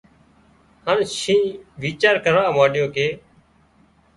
هانَ 0.85 0.97
شينهن 1.19 1.51
ويڇار 1.81 2.15
ڪروا 2.25 2.45
مانڏيو 2.55 2.85
ڪي 2.95 3.07